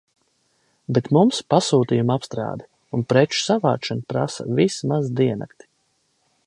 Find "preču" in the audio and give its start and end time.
3.13-3.41